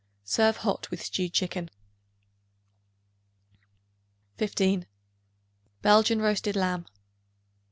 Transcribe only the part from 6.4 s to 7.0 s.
Lamb.